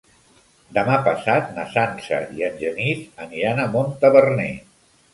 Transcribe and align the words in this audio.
Demà 0.77 0.95
passat 1.07 1.51
na 1.59 1.67
Sança 1.75 2.21
i 2.39 2.49
en 2.49 2.59
Genís 2.65 3.07
aniran 3.29 3.63
a 3.63 3.71
Montaverner. 3.79 4.53